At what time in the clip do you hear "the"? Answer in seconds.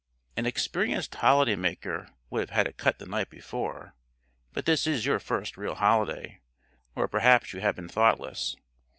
2.97-3.05